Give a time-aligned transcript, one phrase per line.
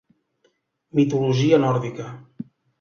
[1.01, 2.11] Mitologia nòrdica.